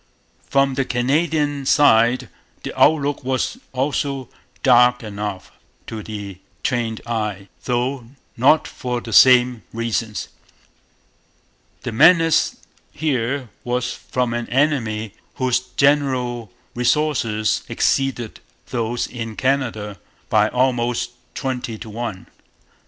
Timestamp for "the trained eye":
6.01-7.49